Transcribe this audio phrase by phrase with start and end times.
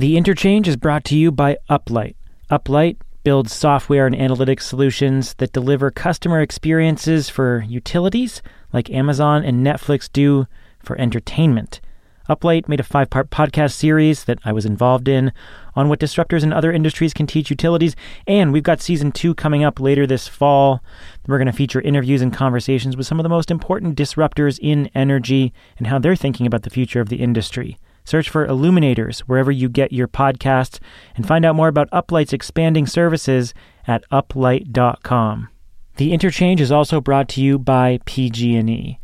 [0.00, 2.14] The interchange is brought to you by Uplight.
[2.50, 8.40] Uplight builds software and analytics solutions that deliver customer experiences for utilities
[8.72, 10.46] like Amazon and Netflix do
[10.82, 11.82] for entertainment.
[12.30, 15.32] Uplight made a five part podcast series that I was involved in
[15.76, 17.94] on what disruptors in other industries can teach utilities.
[18.26, 20.82] And we've got season two coming up later this fall.
[21.26, 24.90] We're going to feature interviews and conversations with some of the most important disruptors in
[24.94, 27.76] energy and how they're thinking about the future of the industry.
[28.04, 30.78] Search for Illuminators wherever you get your podcasts
[31.16, 33.54] and find out more about Uplight's expanding services
[33.86, 35.48] at uplight.com.
[35.96, 38.98] The interchange is also brought to you by PG&E.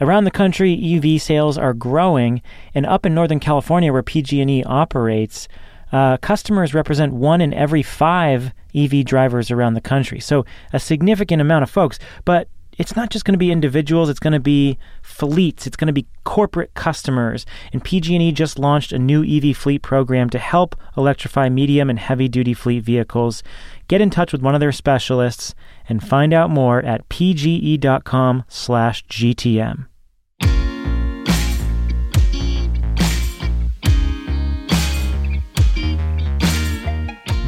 [0.00, 2.42] Around the country, EV sales are growing,
[2.74, 5.48] and up in Northern California, where PG&E operates,
[5.92, 10.18] uh, customers represent one in every five EV drivers around the country.
[10.18, 11.98] So a significant amount of folks.
[12.24, 14.78] But it's not just going to be individuals; it's going to be
[15.12, 15.66] fleets.
[15.66, 17.46] It's going to be corporate customers.
[17.72, 22.54] And PG&E just launched a new EV fleet program to help electrify medium and heavy-duty
[22.54, 23.42] fleet vehicles.
[23.88, 25.54] Get in touch with one of their specialists
[25.88, 29.86] and find out more at pge.com/gtm.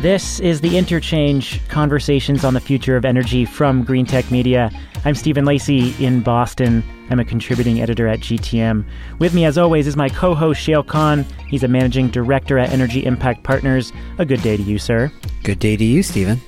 [0.02, 4.70] This is the Interchange Conversations on the Future of Energy from Greentech Media.
[5.06, 6.84] I'm Stephen Lacey in Boston.
[7.10, 8.84] I'm a contributing editor at GTM.
[9.18, 11.24] With me, as always, is my co host, Shayle Khan.
[11.48, 13.92] He's a managing director at Energy Impact Partners.
[14.18, 15.12] A good day to you, sir.
[15.42, 16.40] Good day to you, Stephen.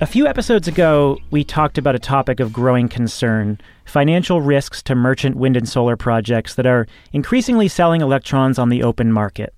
[0.00, 4.94] A few episodes ago, we talked about a topic of growing concern financial risks to
[4.94, 9.54] merchant wind and solar projects that are increasingly selling electrons on the open market.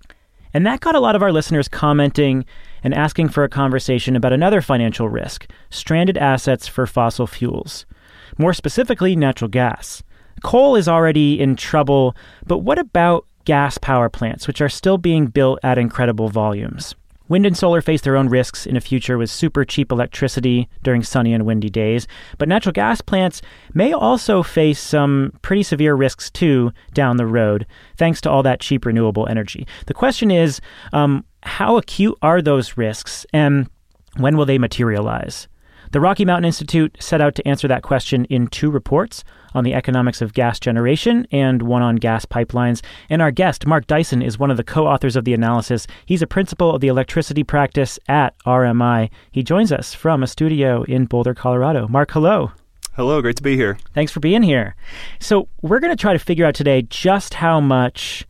[0.53, 2.45] And that got a lot of our listeners commenting
[2.85, 7.87] and asking for a conversation about another financial risk stranded assets for fossil fuels.
[8.39, 10.03] More specifically, natural gas.
[10.47, 12.15] Coal is already in trouble,
[12.47, 16.95] but what about gas power plants, which are still being built at incredible volumes?
[17.27, 21.03] Wind and solar face their own risks in a future with super cheap electricity during
[21.03, 22.07] sunny and windy days,
[22.39, 23.43] but natural gas plants
[23.75, 27.67] may also face some pretty severe risks too down the road,
[27.97, 29.67] thanks to all that cheap renewable energy.
[29.87, 30.61] The question is
[30.93, 33.69] um, how acute are those risks and
[34.17, 35.49] when will they materialize?
[35.97, 39.25] The Rocky Mountain Institute set out to answer that question in two reports
[39.55, 42.83] on the economics of gas generation and one on gas pipelines.
[43.09, 45.87] And our guest, Mark Dyson, is one of the co authors of the analysis.
[46.05, 49.09] He's a principal of the electricity practice at RMI.
[49.31, 51.89] He joins us from a studio in Boulder, Colorado.
[51.89, 52.53] Mark, hello.
[52.93, 53.79] Hello, great to be here.
[53.95, 54.77] Thanks for being here.
[55.19, 58.27] So, we're going to try to figure out today just how much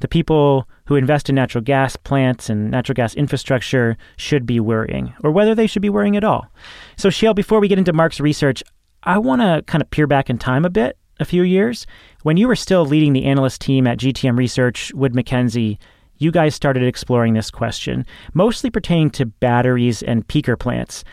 [0.00, 5.14] the people who invest in natural gas plants and natural gas infrastructure should be worrying,
[5.22, 6.46] or whether they should be worrying at all.
[6.96, 8.62] So, Shayle, before we get into Mark's research,
[9.02, 11.86] I want to kind of peer back in time a bit, a few years.
[12.22, 15.78] When you were still leading the analyst team at GTM Research, Wood Mackenzie,
[16.18, 21.04] you guys started exploring this question, mostly pertaining to batteries and peaker plants.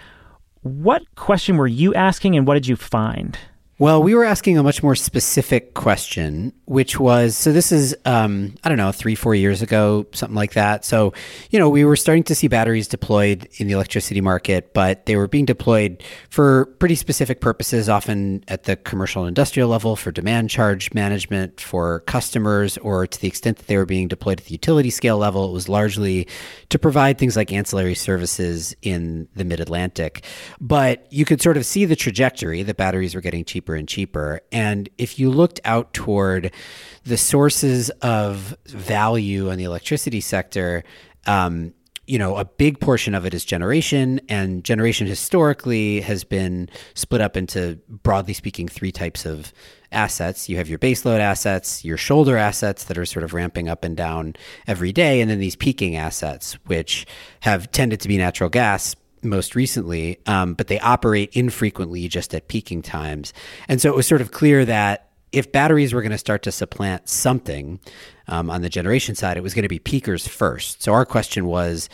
[0.62, 3.38] What question were you asking and what did you find?
[3.80, 8.54] Well, we were asking a much more specific question, which was so this is, um,
[8.64, 10.86] I don't know, three, four years ago, something like that.
[10.86, 11.12] So,
[11.50, 15.16] you know, we were starting to see batteries deployed in the electricity market, but they
[15.16, 20.12] were being deployed for pretty specific purposes, often at the commercial and industrial level for
[20.12, 24.46] demand charge management for customers, or to the extent that they were being deployed at
[24.46, 26.28] the utility scale level, it was largely
[26.70, 30.24] to provide things like ancillary services in the mid Atlantic.
[30.62, 33.88] But you could sort of see the trajectory that batteries were getting cheaper cheaper and
[33.88, 34.42] cheaper.
[34.52, 36.52] And if you looked out toward
[37.06, 40.84] the sources of value in the electricity sector,
[41.26, 41.74] um,
[42.06, 47.22] you know, a big portion of it is generation, and generation historically has been split
[47.22, 49.54] up into, broadly speaking, three types of
[49.94, 50.50] assets.
[50.50, 53.96] You have your baseload assets, your shoulder assets that are sort of ramping up and
[53.96, 54.36] down
[54.68, 57.06] every day, and then these peaking assets, which
[57.40, 62.48] have tended to be natural gas most recently, um, but they operate infrequently just at
[62.48, 63.34] peaking times.
[63.68, 66.52] And so it was sort of clear that if batteries were going to start to
[66.52, 67.80] supplant something
[68.28, 70.84] um, on the generation side, it was going to be peakers first.
[70.84, 71.90] So our question was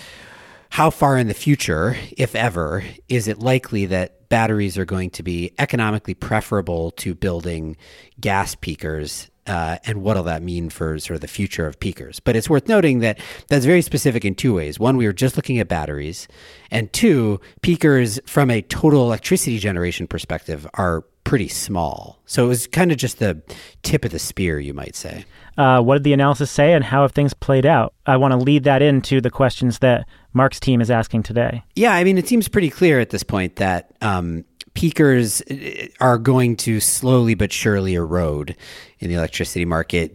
[0.70, 5.24] how far in the future, if ever, is it likely that batteries are going to
[5.24, 7.76] be economically preferable to building
[8.20, 12.20] gas peakers uh, and what will that mean for sort of the future of peakers?
[12.20, 14.80] But it's worth noting that that's very specific in two ways.
[14.80, 16.28] One, we were just looking at batteries,
[16.70, 22.20] and two, peakers from a total electricity generation perspective are pretty small.
[22.26, 23.42] So it was kind of just the
[23.84, 25.26] tip of the spear, you might say.
[25.58, 27.94] Uh, what did the analysis say, and how have things played out?
[28.06, 31.64] I want to lead that into the questions that Mark's team is asking today.
[31.76, 36.18] Yeah, I mean, it seems pretty clear at this point that um, peakers uh, are
[36.18, 38.56] going to slowly but surely erode
[39.00, 40.14] in the electricity market,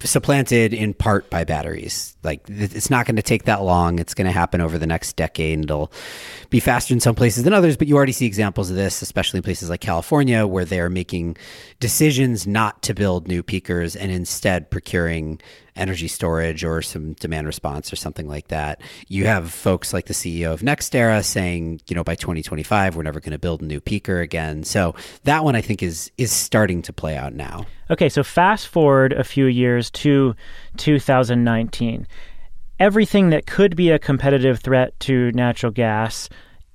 [0.00, 2.16] supplanted in part by batteries.
[2.22, 3.98] Like it's not going to take that long.
[3.98, 5.54] It's going to happen over the next decade.
[5.54, 5.92] And it'll
[6.48, 9.38] be faster in some places than others, but you already see examples of this, especially
[9.38, 11.36] in places like California, where they are making
[11.80, 15.40] decisions not to build new peakers and instead procuring
[15.74, 18.80] energy storage or some demand response or something like that.
[19.08, 23.20] You have folks like the CEO of NextEra saying, you know, by 2025 we're never
[23.20, 24.64] going to build a new peaker again.
[24.64, 24.94] So
[25.24, 27.66] that one I think is is starting to play out now.
[27.92, 30.34] Okay, so fast forward a few years to
[30.78, 32.06] 2019.
[32.80, 36.30] Everything that could be a competitive threat to natural gas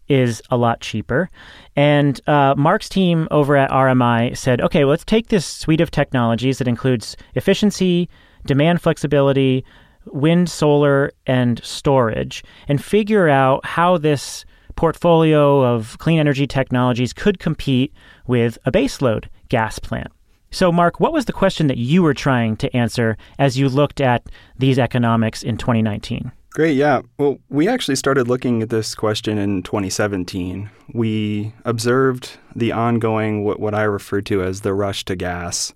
[0.08, 1.28] is a lot cheaper.
[1.76, 5.90] And uh, Mark's team over at RMI said, okay, well, let's take this suite of
[5.90, 8.08] technologies that includes efficiency,
[8.46, 9.66] demand flexibility,
[10.06, 17.40] wind, solar, and storage, and figure out how this portfolio of clean energy technologies could
[17.40, 17.92] compete
[18.28, 20.12] with a baseload gas plant.
[20.52, 24.00] So, Mark, what was the question that you were trying to answer as you looked
[24.00, 24.26] at
[24.58, 26.32] these economics in 2019?
[26.52, 27.02] Great, yeah.
[27.18, 30.70] Well, we actually started looking at this question in 2017.
[30.94, 35.74] We observed the ongoing, what, what I refer to as the rush to gas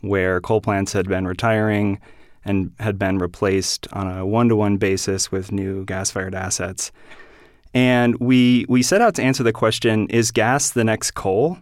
[0.00, 2.00] where coal plants had been retiring
[2.44, 6.92] and had been replaced on a one to one basis with new gas fired assets.
[7.72, 11.58] And we, we set out to answer the question is gas the next coal?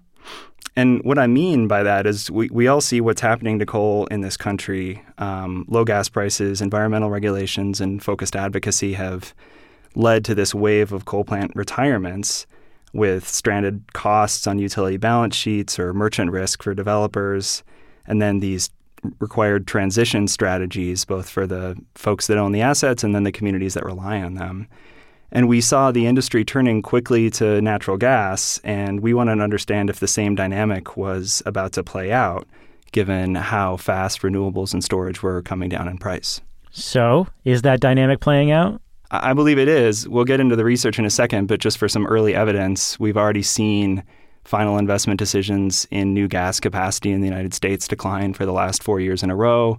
[0.75, 4.07] And what I mean by that is we, we all see what's happening to coal
[4.07, 5.03] in this country.
[5.19, 9.35] Um, low gas prices, environmental regulations, and focused advocacy have
[9.95, 12.47] led to this wave of coal plant retirements
[12.95, 17.63] with stranded costs on utility balance sheets or merchant risk for developers
[18.07, 18.71] and then these
[19.19, 23.75] required transition strategies, both for the folks that own the assets and then the communities
[23.75, 24.69] that rely on them.
[25.35, 29.89] And we saw the industry turning quickly to natural gas, and we wanted to understand
[29.89, 32.47] if the same dynamic was about to play out,
[32.93, 36.43] given how fast renewables and storage were coming down in price.
[36.71, 38.83] So, is that dynamic playing out?
[39.11, 40.07] I believe it is.
[40.07, 43.17] We'll get into the research in a second, but just for some early evidence, we've
[43.17, 44.03] already seen
[44.45, 48.83] final investment decisions in new gas capacity in the United States decline for the last
[48.83, 49.79] four years in a row.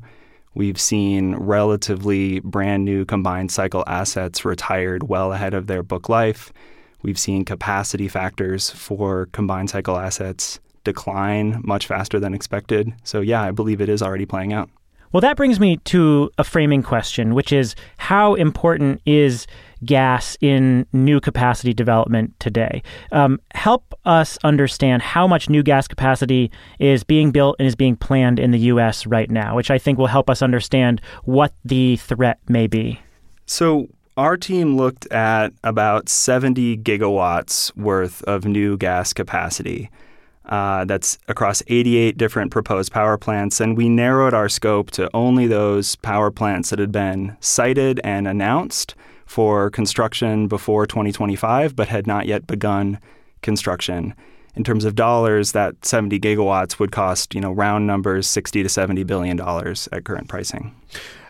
[0.56, 6.54] We've seen relatively brand new combined cycle assets retired well ahead of their book life.
[7.02, 12.94] We've seen capacity factors for combined cycle assets decline much faster than expected.
[13.04, 14.70] So, yeah, I believe it is already playing out.
[15.12, 19.46] Well, that brings me to a framing question, which is how important is
[19.86, 22.84] gas in new capacity development today?
[23.12, 27.96] Um, help us understand how much new gas capacity is being built and is being
[27.96, 29.06] planned in the U.S.
[29.06, 33.00] right now, which I think will help us understand what the threat may be.
[33.46, 39.90] So, our team looked at about 70 gigawatts worth of new gas capacity.
[40.46, 45.48] Uh, that's across 88 different proposed power plants, and we narrowed our scope to only
[45.48, 48.94] those power plants that had been sited and announced
[49.26, 53.00] for construction before 2025, but had not yet begun
[53.42, 54.14] construction.
[54.56, 58.70] In terms of dollars, that 70 gigawatts would cost, you know, round numbers, 60 to
[58.70, 60.76] 70 billion dollars at current pricing.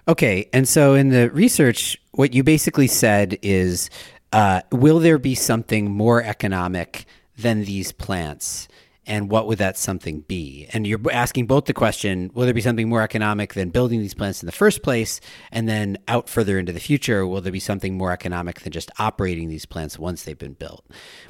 [0.07, 3.89] Okay, and so in the research, what you basically said is,
[4.33, 7.05] uh, will there be something more economic
[7.37, 8.67] than these plants?
[9.05, 10.67] And what would that something be?
[10.71, 14.13] And you're asking both the question, will there be something more economic than building these
[14.13, 15.19] plants in the first place?
[15.51, 18.91] And then out further into the future, will there be something more economic than just
[18.99, 20.85] operating these plants once they've been built?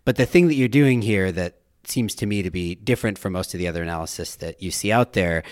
[0.06, 3.34] But the thing that you're doing here that seems to me to be different from
[3.34, 5.44] most of the other analysis that you see out there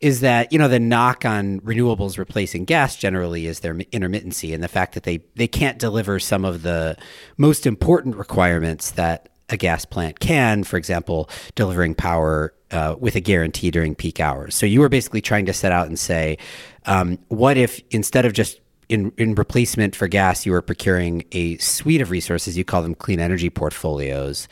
[0.00, 4.62] is that you know the knock on renewables replacing gas generally is their intermittency and
[4.62, 6.96] the fact that they they can't deliver some of the
[7.36, 13.20] most important requirements that a gas plant can, for example, delivering power uh, with a
[13.20, 14.54] guarantee during peak hours.
[14.54, 16.38] So you were basically trying to set out and say,
[16.86, 21.56] um, what if instead of just in, in replacement for gas, you were procuring a
[21.58, 24.48] suite of resources, you call them clean energy portfolios.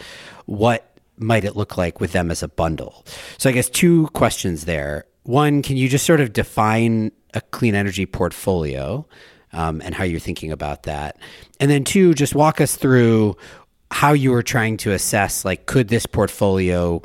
[0.47, 3.05] What might it look like with them as a bundle?
[3.39, 5.05] So I guess two questions there.
[5.25, 9.07] One, can you just sort of define a clean energy portfolio?
[9.51, 11.17] Um, and how you're thinking about that.
[11.59, 13.35] And then two, just walk us through
[13.91, 17.03] how you were trying to assess like could this portfolio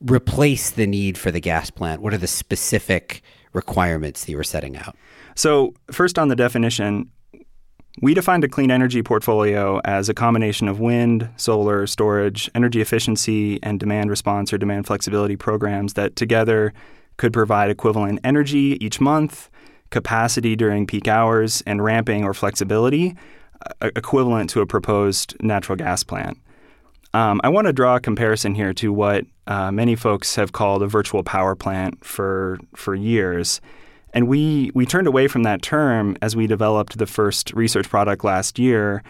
[0.00, 2.02] replace the need for the gas plant?
[2.02, 3.22] What are the specific
[3.52, 4.96] requirements that you were setting out?
[5.34, 7.10] So, first on the definition,
[8.00, 13.60] we defined a clean energy portfolio as a combination of wind, solar, storage, energy efficiency,
[13.62, 16.72] and demand response or demand flexibility programs that together
[17.16, 19.50] could provide equivalent energy each month,
[19.90, 23.16] capacity during peak hours, and ramping or flexibility
[23.80, 26.38] equivalent to a proposed natural gas plant.
[27.12, 30.82] Um, I want to draw a comparison here to what uh, many folks have called
[30.82, 33.60] a virtual power plant for for years.
[34.12, 38.24] And we we turned away from that term as we developed the first research product
[38.24, 39.02] last year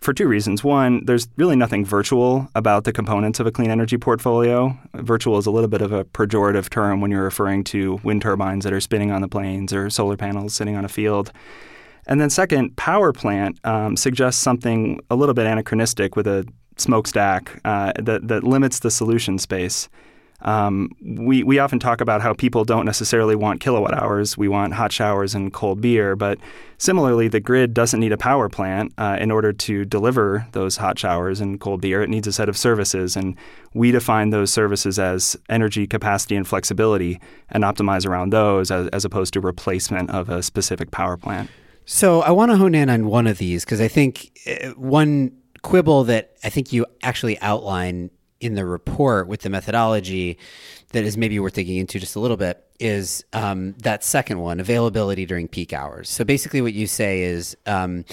[0.00, 0.62] for two reasons.
[0.62, 4.78] One, there's really nothing virtual about the components of a clean energy portfolio.
[4.94, 8.64] Virtual is a little bit of a pejorative term when you're referring to wind turbines
[8.64, 11.32] that are spinning on the plains or solar panels sitting on a field.
[12.08, 16.46] And then, second, power plant um, suggests something a little bit anachronistic with a
[16.76, 19.88] smokestack uh, that, that limits the solution space.
[20.42, 24.38] Um, we, we often talk about how people don't necessarily want kilowatt hours.
[24.38, 26.14] We want hot showers and cold beer.
[26.14, 26.38] But
[26.78, 30.96] similarly, the grid doesn't need a power plant uh, in order to deliver those hot
[30.96, 32.02] showers and cold beer.
[32.02, 33.16] It needs a set of services.
[33.16, 33.36] And
[33.74, 39.04] we define those services as energy capacity and flexibility and optimize around those as, as
[39.04, 41.50] opposed to replacement of a specific power plant.
[41.90, 45.32] So I want to hone in on one of these because I think uh, one
[45.62, 50.36] quibble that I think you actually outline in the report with the methodology
[50.92, 54.60] that is maybe worth digging into just a little bit is um, that second one
[54.60, 56.10] availability during peak hours.
[56.10, 58.04] So basically, what you say is um,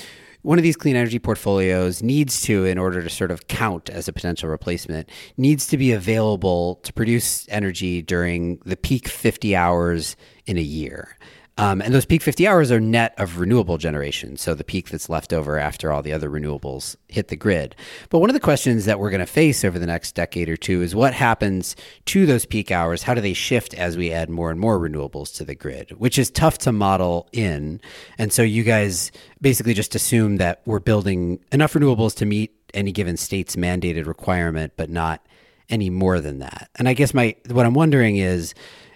[0.42, 4.08] one of these clean energy portfolios needs to, in order to sort of count as
[4.08, 10.16] a potential replacement, needs to be available to produce energy during the peak 50 hours
[10.46, 11.15] in a year.
[11.58, 14.36] Um, and those peak 50 hours are net of renewable generation.
[14.36, 17.76] So the peak that's left over after all the other renewables hit the grid.
[18.10, 20.58] But one of the questions that we're going to face over the next decade or
[20.58, 23.04] two is what happens to those peak hours?
[23.04, 26.20] How do they shift as we add more and more renewables to the grid, which
[26.20, 27.80] is tough to model in.
[28.18, 32.92] And so you guys basically just assume that we're building enough renewables to meet any
[32.92, 35.26] given state's mandated requirement, but not
[35.70, 36.70] any more than that.
[36.76, 38.54] And I guess my what I'm wondering is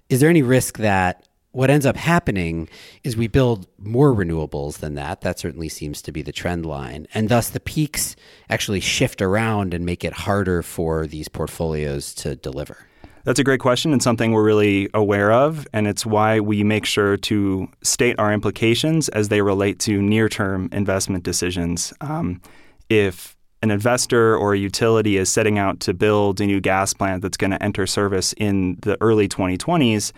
[0.10, 2.70] is there any risk that what ends up happening
[3.04, 5.22] is we build more renewables than that.
[5.22, 7.08] That certainly seems to be the trend line.
[7.14, 8.16] And thus the peaks
[8.50, 12.88] actually shift around and make it harder for these portfolios to deliver.
[13.24, 15.68] That's a great question and something we're really aware of.
[15.74, 20.30] And it's why we make sure to state our implications as they relate to near
[20.30, 21.94] term investment decisions.
[22.02, 22.42] Um,
[22.90, 27.22] if an investor or a utility is setting out to build a new gas plant
[27.22, 30.14] that's going to enter service in the early 2020s,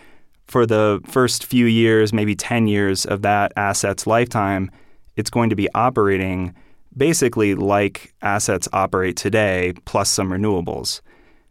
[0.52, 4.70] for the first few years, maybe 10 years of that asset's lifetime,
[5.16, 6.54] it's going to be operating
[6.98, 11.00] basically like assets operate today, plus some renewables.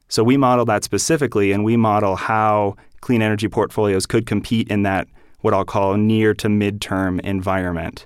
[0.09, 4.83] So we model that specifically, and we model how clean energy portfolios could compete in
[4.83, 5.09] that,
[5.40, 8.04] what I'll call near to midterm environment.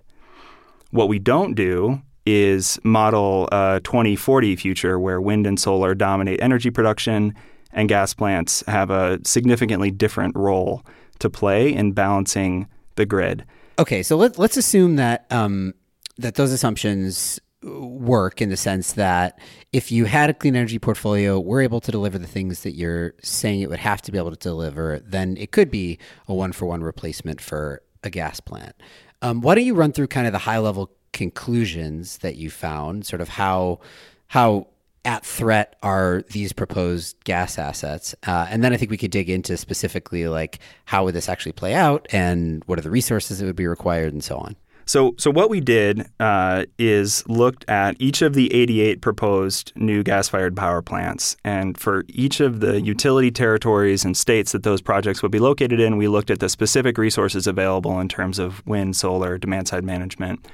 [0.92, 6.70] What we don't do is model a 2040 future where wind and solar dominate energy
[6.70, 7.34] production
[7.74, 10.82] and gas plants have a significantly different role
[11.18, 13.44] to play in balancing the grid.
[13.78, 15.74] Okay, so let, let's assume that um,
[16.16, 19.38] that those assumptions work in the sense that
[19.72, 23.14] if you had a clean energy portfolio, we're able to deliver the things that you're
[23.22, 26.52] saying it would have to be able to deliver, then it could be a one
[26.52, 28.74] for one replacement for a gas plant.
[29.22, 33.06] Um, why don't you run through kind of the high level conclusions that you found,
[33.06, 33.80] sort of how
[34.28, 34.66] how
[35.04, 38.14] at threat are these proposed gas assets?
[38.26, 41.52] Uh, and then I think we could dig into specifically like how would this actually
[41.52, 44.56] play out and what are the resources that would be required and so on.
[44.86, 50.02] So, so what we did uh, is looked at each of the 88 proposed new
[50.02, 55.22] gas-fired power plants, and for each of the utility territories and states that those projects
[55.22, 58.94] would be located in, we looked at the specific resources available in terms of wind,
[58.94, 60.46] solar, demand-side management,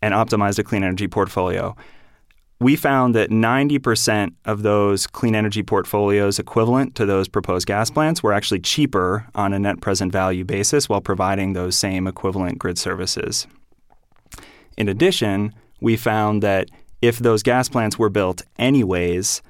[0.00, 1.76] and optimized a clean energy portfolio
[2.62, 8.22] we found that 90% of those clean energy portfolios equivalent to those proposed gas plants
[8.22, 12.78] were actually cheaper on a net present value basis while providing those same equivalent grid
[12.78, 13.46] services.
[14.76, 16.68] In addition, we found that
[17.02, 19.42] if those gas plants were built anyways,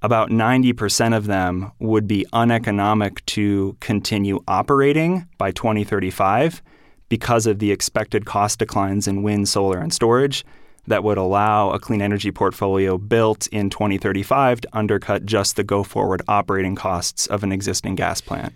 [0.00, 6.62] about 90% of them would be uneconomic to continue operating by 2035
[7.10, 10.44] because of the expected cost declines in wind, solar, and storage
[10.86, 15.82] that would allow a clean energy portfolio built in 2035 to undercut just the go
[15.82, 18.52] forward operating costs of an existing gas plant.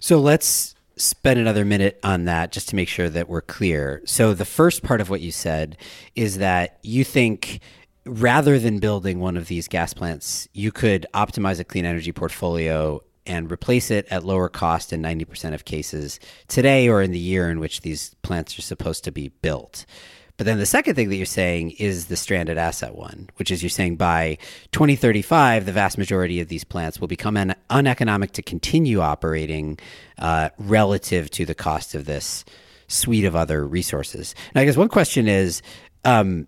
[0.00, 4.02] So let's spend another minute on that just to make sure that we're clear.
[4.04, 5.76] So the first part of what you said
[6.14, 7.60] is that you think
[8.04, 13.00] rather than building one of these gas plants, you could optimize a clean energy portfolio
[13.26, 17.50] and replace it at lower cost in 90% of cases today or in the year
[17.50, 19.84] in which these plants are supposed to be built.
[20.40, 23.62] But then the second thing that you're saying is the stranded asset one, which is
[23.62, 24.38] you're saying by
[24.72, 29.78] 2035, the vast majority of these plants will become un- uneconomic to continue operating
[30.16, 32.46] uh, relative to the cost of this
[32.88, 34.34] suite of other resources.
[34.54, 35.60] And I guess one question is
[36.06, 36.46] um,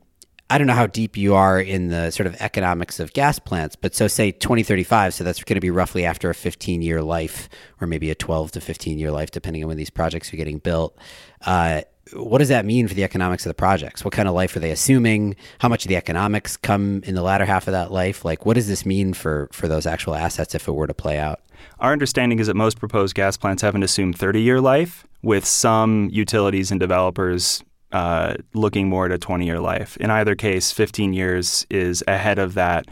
[0.48, 3.76] I don't know how deep you are in the sort of economics of gas plants,
[3.76, 7.50] but so say 2035, so that's going to be roughly after a 15 year life,
[7.78, 10.56] or maybe a 12 to 15 year life, depending on when these projects are getting
[10.56, 10.96] built.
[11.44, 11.82] Uh,
[12.14, 14.04] what does that mean for the economics of the projects?
[14.04, 15.36] What kind of life are they assuming?
[15.58, 18.24] How much of the economics come in the latter half of that life?
[18.24, 21.18] Like, what does this mean for for those actual assets if it were to play
[21.18, 21.40] out?
[21.78, 25.44] Our understanding is that most proposed gas plants have an assumed 30 year life, with
[25.44, 29.96] some utilities and developers uh, looking more at a 20 year life.
[29.98, 32.86] In either case, 15 years is ahead of that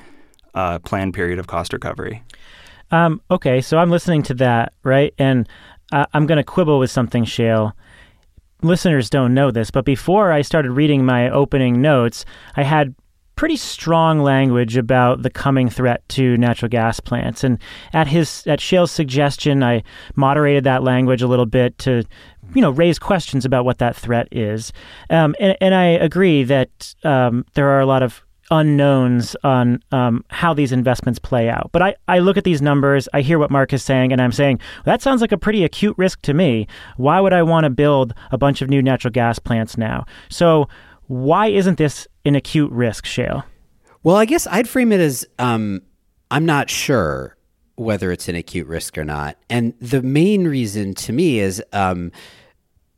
[0.55, 2.23] uh, planned period of cost recovery.
[2.91, 5.15] Um, okay, so I'm listening to that, right?
[5.19, 5.49] And
[5.93, 7.73] uh, I'm going to quibble with something, Shayle.
[8.63, 12.25] Listeners don't know this, but before I started reading my opening notes,
[12.57, 12.95] I had
[13.41, 17.43] pretty strong language about the coming threat to natural gas plants.
[17.43, 17.59] And
[17.95, 19.83] at his at Shayle's suggestion, I
[20.15, 22.05] moderated that language a little bit to,
[22.55, 24.75] you know, raise questions about what that threat is.
[25.09, 30.25] Um, and, and I agree that um, there are a lot of unknowns on um,
[30.29, 31.71] how these investments play out.
[31.73, 34.33] But I, I look at these numbers, I hear what Mark is saying, and I'm
[34.33, 36.67] saying, well, that sounds like a pretty acute risk to me.
[36.97, 40.05] Why would I want to build a bunch of new natural gas plants now?
[40.29, 40.69] So,
[41.07, 43.43] why isn't this an acute risk, Shayle?
[44.03, 45.83] Well, I guess I'd frame it as um,
[46.31, 47.37] I'm not sure
[47.75, 49.37] whether it's an acute risk or not.
[49.49, 52.13] And the main reason to me is um,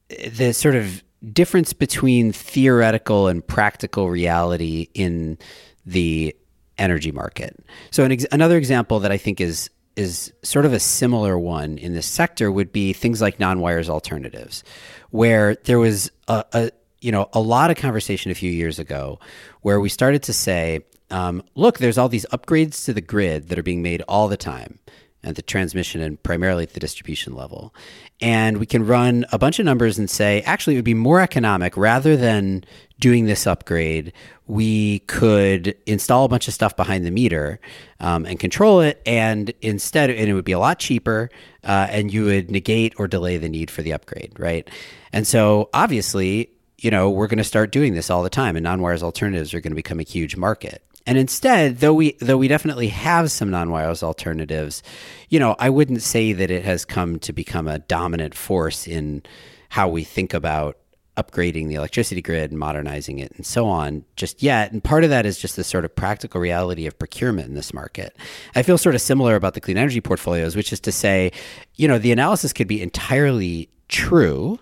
[0.09, 1.03] the sort of
[1.33, 5.39] difference between theoretical and practical reality in
[5.87, 6.35] the
[6.79, 7.57] energy market.
[7.91, 11.77] So, an ex- another example that I think is is sort of a similar one
[11.77, 14.65] in this sector would be things like non-wires alternatives,
[15.11, 19.19] where there was a, a you know a lot of conversation a few years ago
[19.61, 23.59] where we started to say, um, look, there's all these upgrades to the grid that
[23.59, 24.79] are being made all the time
[25.25, 27.75] at the transmission and primarily at the distribution level.
[28.21, 31.21] And we can run a bunch of numbers and say, actually, it would be more
[31.21, 32.65] economic rather than
[32.99, 34.13] doing this upgrade.
[34.47, 37.61] We could install a bunch of stuff behind the meter
[38.01, 39.01] um, and control it.
[39.07, 41.31] And instead, and it would be a lot cheaper,
[41.65, 44.69] uh, and you would negate or delay the need for the upgrade, right?
[45.13, 48.65] And so, obviously, you know, we're going to start doing this all the time, and
[48.65, 50.83] non wires alternatives are going to become a huge market.
[51.07, 54.83] And instead, though we though we definitely have some non-wireless alternatives,
[55.29, 59.23] you know, I wouldn't say that it has come to become a dominant force in
[59.71, 60.79] how we think about
[61.17, 64.73] upgrading the electricity grid and modernizing it and so on just yet.
[64.73, 67.75] And part of that is just the sort of practical reality of procurement in this
[67.75, 68.17] market.
[68.55, 71.33] I feel sort of similar about the clean energy portfolios, which is to say,
[71.77, 74.59] you know, the analysis could be entirely true.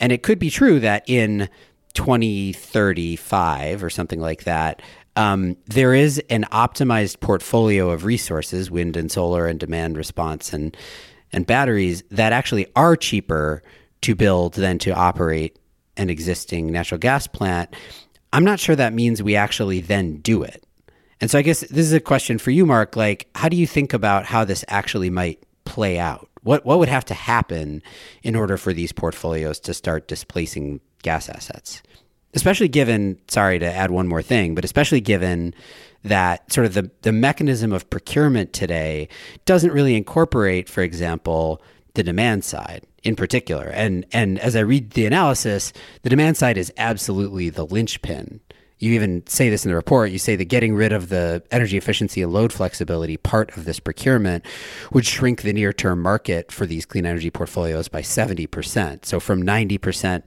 [0.00, 1.48] And it could be true that in
[1.94, 4.82] 2035 or something like that,
[5.16, 10.76] um, there is an optimized portfolio of resources, wind and solar and demand response and
[11.34, 13.62] and batteries that actually are cheaper
[14.02, 15.58] to build than to operate
[15.96, 17.74] an existing natural gas plant.
[18.34, 20.64] I'm not sure that means we actually then do it.
[21.20, 22.96] And so I guess this is a question for you, Mark.
[22.96, 26.28] Like, how do you think about how this actually might play out?
[26.42, 27.82] What what would have to happen
[28.22, 31.82] in order for these portfolios to start displacing gas assets?
[32.34, 35.54] Especially given sorry to add one more thing but especially given
[36.04, 39.08] that sort of the, the mechanism of procurement today
[39.44, 41.62] doesn't really incorporate for example
[41.94, 43.66] the demand side in particular.
[43.68, 48.40] And and as i read the analysis the demand side is absolutely the linchpin.
[48.78, 50.10] You even say this in the report.
[50.10, 53.78] You say that getting rid of the energy efficiency and load flexibility part of this
[53.78, 54.44] procurement
[54.92, 59.42] would shrink the near term market for these clean energy portfolios by 70% so from
[59.42, 60.22] 90%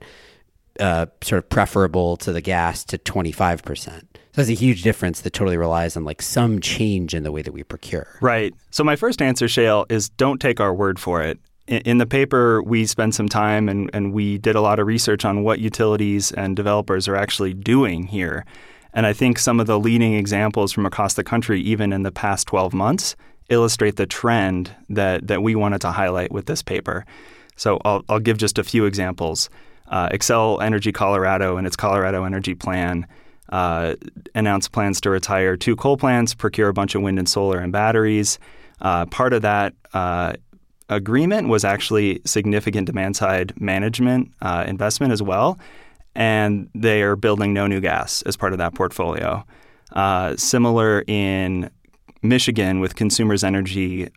[0.80, 4.02] uh, sort of preferable to the gas to 25%.
[4.36, 7.42] So that's a huge difference that totally relies on like some change in the way
[7.42, 8.06] that we procure.
[8.20, 8.54] Right.
[8.70, 11.38] So my first answer, Shayle, is don't take our word for it.
[11.68, 15.24] In, the paper, we spent some time and, and we did a lot of research
[15.24, 18.44] on what utilities and developers are actually doing here.
[18.92, 22.12] And I think some of the leading examples from across the country, even in the
[22.12, 23.16] past 12 months,
[23.48, 27.04] illustrate the trend that, that we wanted to highlight with this paper.
[27.56, 29.48] So I'll, I'll give just a few examples.
[29.88, 33.06] Uh, Xcel Energy Colorado and its Colorado Energy Plan
[33.50, 33.94] uh,
[34.34, 37.72] announced plans to retire two coal plants, procure a bunch of wind and solar and
[37.72, 38.38] batteries.
[38.80, 40.32] Uh, part of that uh,
[40.88, 45.58] agreement was actually significant demand side management uh, investment as well.
[46.14, 49.44] And they are building no new gas as part of that portfolio.
[49.92, 51.70] Uh, similar in
[52.22, 54.08] Michigan with Consumers Energy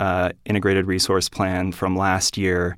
[0.45, 2.77] Integrated Resource Plan from last year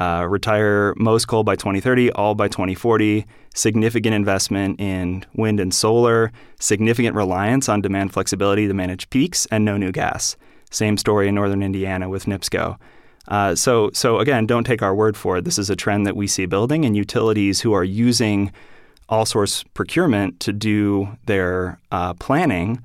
[0.00, 6.32] uh, retire most coal by 2030, all by 2040, significant investment in wind and solar,
[6.58, 10.36] significant reliance on demand flexibility to manage peaks, and no new gas.
[10.70, 12.78] Same story in northern Indiana with NIPSCO.
[13.28, 15.44] Uh, so, so again, don't take our word for it.
[15.44, 18.50] This is a trend that we see building, and utilities who are using
[19.10, 22.82] all source procurement to do their uh, planning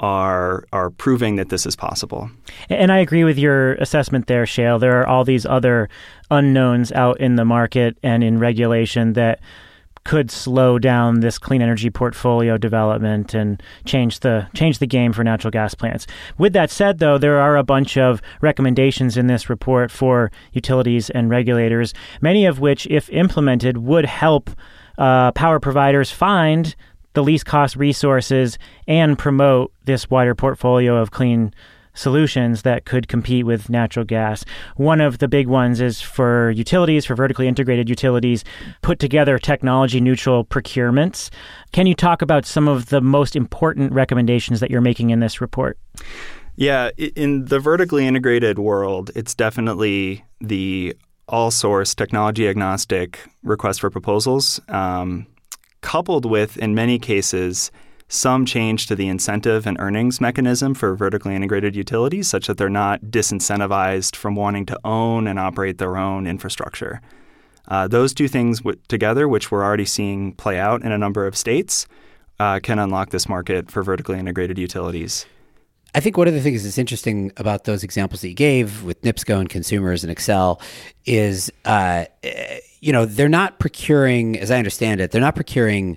[0.00, 2.30] are are proving that this is possible.
[2.68, 4.80] And I agree with your assessment there, Shayle.
[4.80, 5.88] There are all these other
[6.30, 9.40] unknowns out in the market and in regulation that
[10.04, 15.24] could slow down this clean energy portfolio development and change the change the game for
[15.24, 16.06] natural gas plants.
[16.36, 21.08] With that said, though, there are a bunch of recommendations in this report for utilities
[21.10, 24.50] and regulators, many of which, if implemented, would help
[24.98, 26.76] uh, power providers find
[27.14, 31.54] the least cost resources and promote this wider portfolio of clean
[31.94, 34.44] solutions that could compete with natural gas.
[34.76, 38.44] One of the big ones is for utilities, for vertically integrated utilities,
[38.82, 41.30] put together technology neutral procurements.
[41.72, 45.40] Can you talk about some of the most important recommendations that you're making in this
[45.40, 45.78] report?
[46.56, 50.96] Yeah, in the vertically integrated world, it's definitely the
[51.28, 55.26] all source technology agnostic request for proposals, um,
[55.84, 57.70] coupled with, in many cases,
[58.08, 62.70] some change to the incentive and earnings mechanism for vertically integrated utilities such that they're
[62.70, 67.02] not disincentivized from wanting to own and operate their own infrastructure.
[67.68, 71.26] Uh, those two things w- together, which we're already seeing play out in a number
[71.26, 71.86] of states,
[72.40, 75.26] uh, can unlock this market for vertically integrated utilities.
[75.94, 79.00] I think one of the things that's interesting about those examples that you gave with
[79.02, 80.60] NIPSCO and consumers and Xcel
[81.04, 82.06] is, uh,
[82.84, 85.96] you know, they're not procuring, as I understand it, they're not procuring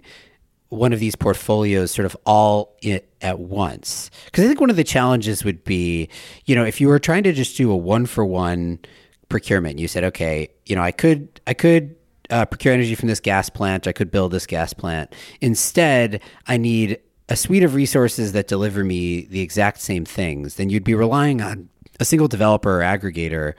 [0.69, 2.78] one of these portfolios sort of all
[3.21, 4.10] at once?
[4.26, 6.08] Because I think one of the challenges would be,
[6.45, 8.80] you know, if you were trying to just do a one for one
[9.28, 11.93] procurement, you said, okay, you know, I could, I could
[12.30, 13.86] uh, procure energy from this gas plant.
[13.86, 15.13] I could build this gas plant.
[15.41, 20.56] Instead, I need a suite of resources that deliver me the exact same things.
[20.56, 21.67] Then you'd be relying on
[22.00, 23.54] a single developer or aggregator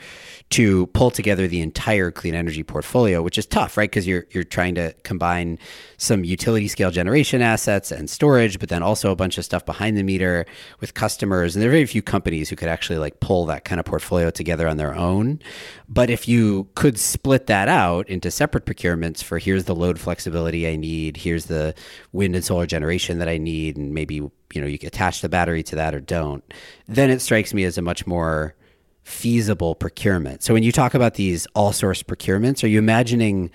[0.50, 3.90] to pull together the entire clean energy portfolio, which is tough, right?
[3.90, 5.58] Because you're you're trying to combine
[5.98, 9.96] some utility scale generation assets and storage, but then also a bunch of stuff behind
[9.96, 10.46] the meter
[10.80, 11.54] with customers.
[11.54, 14.30] And there are very few companies who could actually like pull that kind of portfolio
[14.30, 15.40] together on their own.
[15.88, 20.66] But if you could split that out into separate procurements for here's the load flexibility
[20.66, 21.74] I need, here's the
[22.12, 25.62] wind and solar generation that I need, and maybe you know you attach the battery
[25.64, 26.44] to that or don't,
[26.86, 28.54] then it strikes me as a much more
[29.04, 30.42] feasible procurement.
[30.42, 33.50] So when you talk about these all source procurements, are you imagining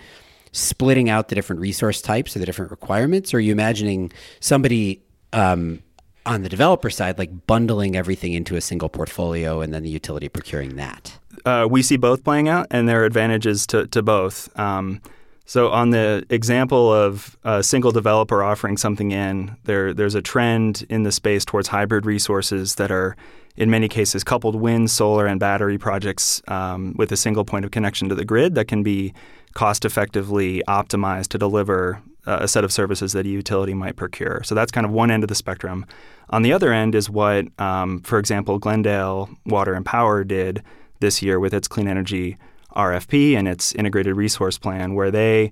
[0.51, 3.33] splitting out the different resource types or the different requirements?
[3.33, 5.03] Or are you imagining somebody
[5.33, 5.81] um,
[6.25, 10.29] on the developer side, like bundling everything into a single portfolio and then the utility
[10.29, 11.19] procuring that?
[11.45, 14.47] Uh, we see both playing out, and there are advantages to, to both.
[14.57, 15.01] Um,
[15.45, 20.85] so, on the example of a single developer offering something in, there there's a trend
[20.89, 23.15] in the space towards hybrid resources that are
[23.55, 27.71] in many cases, coupled wind, solar, and battery projects um, with a single point of
[27.71, 29.13] connection to the grid that can be
[29.53, 34.41] cost effectively optimized to deliver uh, a set of services that a utility might procure.
[34.43, 35.85] So that's kind of one end of the spectrum.
[36.29, 40.63] On the other end is what, um, for example, Glendale Water and Power did
[40.99, 42.37] this year with its clean energy
[42.75, 45.51] RFP and its integrated resource plan, where they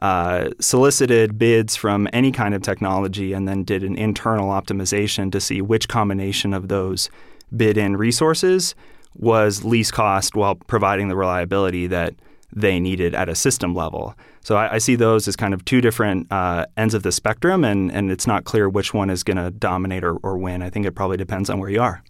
[0.00, 5.40] uh, solicited bids from any kind of technology and then did an internal optimization to
[5.40, 7.08] see which combination of those
[7.56, 8.74] bid in resources
[9.14, 12.14] was least cost while providing the reliability that
[12.54, 14.14] they needed at a system level.
[14.40, 17.64] So I, I see those as kind of two different uh, ends of the spectrum,
[17.64, 20.62] and, and it's not clear which one is going to dominate or, or win.
[20.62, 22.02] I think it probably depends on where you are.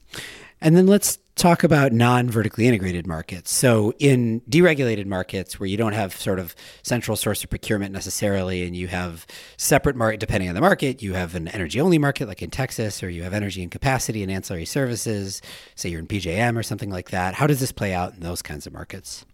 [0.62, 3.53] And then let's talk about non vertically integrated markets.
[3.53, 8.64] So, in deregulated markets where you don't have sort of central source of procurement necessarily,
[8.64, 12.29] and you have separate market depending on the market, you have an energy only market
[12.29, 15.42] like in Texas, or you have energy and capacity and ancillary services,
[15.75, 17.35] say you're in PJM or something like that.
[17.35, 19.27] How does this play out in those kinds of markets?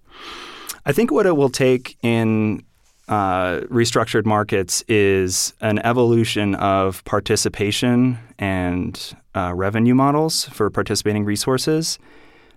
[0.86, 2.64] I think what it will take in
[3.08, 11.98] uh, restructured markets is an evolution of participation and uh, revenue models for participating resources.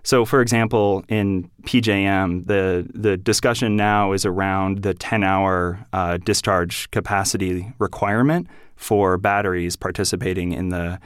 [0.04, 6.90] So, for example, in PJM, the the discussion now is around the 10-hour uh, discharge
[6.90, 10.98] capacity requirement for batteries participating in the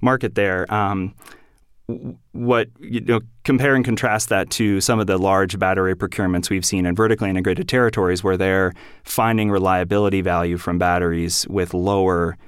[0.00, 0.72] market there.
[0.72, 1.14] Um,
[2.32, 6.64] what you know compare and contrast that to some of the large battery procurements we've
[6.64, 12.38] seen in vertically integrated territories where they're finding reliability value from batteries with lower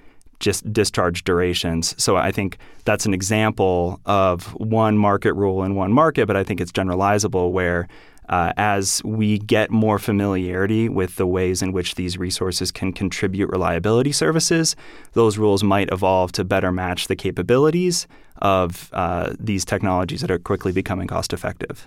[0.41, 1.95] just discharge durations.
[2.03, 6.45] So I think that's an example of one market rule in one market, but I
[6.45, 7.89] think it's generalizable where
[8.29, 13.49] uh, as we get more familiarity with the ways in which these resources can contribute
[13.49, 14.77] reliability services,
[15.13, 18.07] those rules might evolve to better match the capabilities
[18.43, 21.87] of uh, these technologies that are quickly becoming cost effective.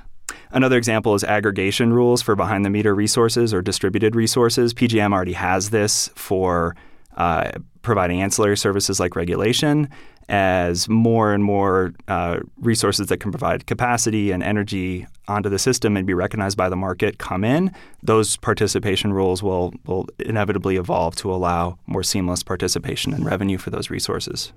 [0.51, 4.73] Another example is aggregation rules for behind the meter resources or distributed resources.
[4.73, 6.75] PJM already has this for
[7.17, 9.89] uh, providing ancillary services like regulation.
[10.31, 15.97] As more and more uh, resources that can provide capacity and energy onto the system
[15.97, 17.71] and be recognized by the market come in,
[18.03, 23.71] those participation rules will, will inevitably evolve to allow more seamless participation and revenue for
[23.71, 24.53] those resources.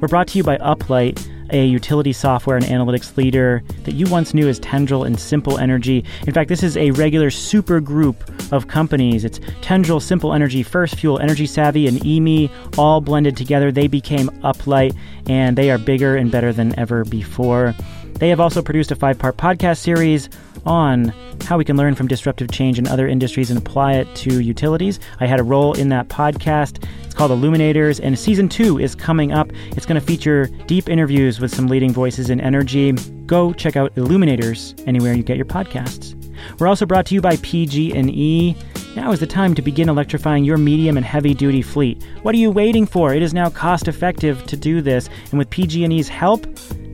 [0.00, 4.34] We're brought to you by Uplight a utility software and analytics leader that you once
[4.34, 6.04] knew as Tendril and Simple Energy.
[6.26, 9.24] In fact, this is a regular super group of companies.
[9.24, 13.70] It's Tendril, Simple Energy, FirstFuel, Energy Savvy, and EME all blended together.
[13.70, 14.96] They became Uplight,
[15.28, 17.72] and they are bigger and better than ever before.
[18.14, 20.28] They have also produced a five part podcast series
[20.66, 24.40] on how we can learn from disruptive change in other industries and apply it to
[24.40, 25.00] utilities.
[25.20, 26.84] I had a role in that podcast.
[27.04, 29.50] It's called Illuminators, and season two is coming up.
[29.72, 32.92] It's going to feature deep interviews with some leading voices in energy.
[33.26, 36.14] Go check out Illuminators anywhere you get your podcasts.
[36.58, 38.56] We're also brought to you by PG&E.
[38.96, 42.02] Now is the time to begin electrifying your medium and heavy duty fleet.
[42.22, 43.12] What are you waiting for?
[43.12, 46.46] It is now cost effective to do this, and with PG&E's help,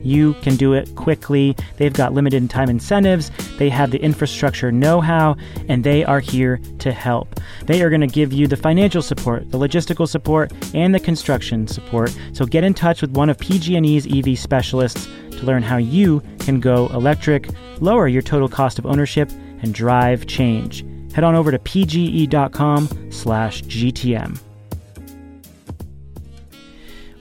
[0.03, 1.55] you can do it quickly.
[1.77, 5.35] They've got limited time incentives, they have the infrastructure know how,
[5.67, 7.39] and they are here to help.
[7.65, 11.67] They are going to give you the financial support, the logistical support, and the construction
[11.67, 12.15] support.
[12.33, 16.59] So get in touch with one of PG&E's EV specialists to learn how you can
[16.59, 19.29] go electric, lower your total cost of ownership,
[19.61, 20.83] and drive change
[21.13, 24.39] head on over to pge.com slash GTM.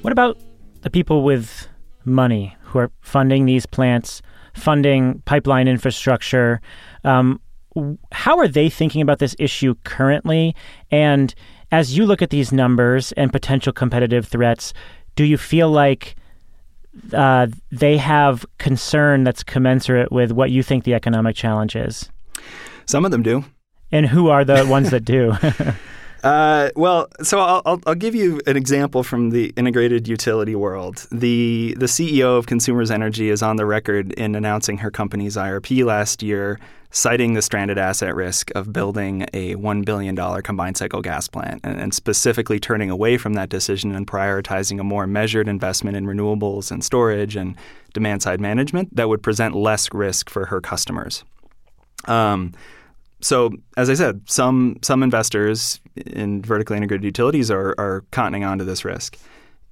[0.03, 0.39] What about
[0.83, 1.69] the people with
[2.05, 4.23] money who are funding these plants,
[4.55, 6.61] funding pipeline infrastructure?
[7.05, 7.41] Um,
[8.13, 10.55] how are they thinking about this issue currently?
[10.91, 11.35] And
[11.73, 14.73] as you look at these numbers and potential competitive threats,
[15.17, 16.17] do you feel like
[17.13, 22.11] uh, they have concern that's commensurate with what you think the economic challenge is?
[22.87, 23.45] Some of them do.
[23.93, 25.37] And who are the ones that do?
[26.23, 31.07] uh, well, so I'll, I'll, I'll, give you an example from the integrated utility world.
[31.11, 35.83] The the CEO of Consumers Energy is on the record in announcing her company's IRP
[35.85, 41.01] last year, citing the stranded asset risk of building a one billion dollar combined cycle
[41.01, 45.49] gas plant, and, and specifically turning away from that decision and prioritizing a more measured
[45.49, 47.57] investment in renewables and storage and
[47.95, 51.25] demand side management that would present less risk for her customers.
[52.07, 52.53] Um,
[53.21, 58.65] so as I said, some some investors in vertically integrated utilities are are cottoning onto
[58.65, 59.19] this risk.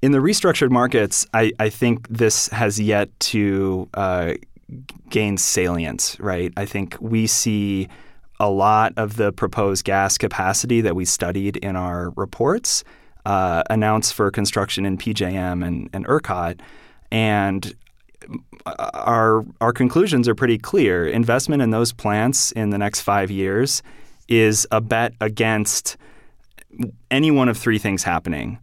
[0.00, 4.34] In the restructured markets, I, I think this has yet to uh,
[5.10, 6.18] gain salience.
[6.20, 7.88] Right, I think we see
[8.40, 12.84] a lot of the proposed gas capacity that we studied in our reports
[13.26, 16.60] uh, announced for construction in PJM and, and ERCOT.
[17.10, 17.74] And
[18.94, 21.06] our our conclusions are pretty clear.
[21.06, 23.82] Investment in those plants in the next five years
[24.28, 25.96] is a bet against
[27.10, 28.58] any one of three things happening.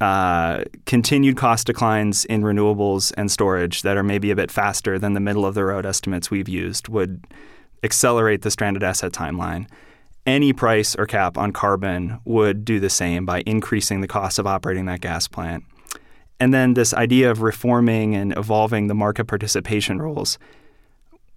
[0.00, 5.14] Uh, continued cost declines in renewables and storage that are maybe a bit faster than
[5.14, 7.24] the middle of the road estimates we've used would
[7.82, 9.66] accelerate the stranded asset timeline.
[10.26, 14.46] Any price or cap on carbon would do the same by increasing the cost of
[14.46, 15.64] operating that gas plant.
[16.40, 20.38] And then this idea of reforming and evolving the market participation rules.